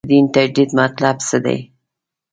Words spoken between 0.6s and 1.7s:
مطلب څه دی.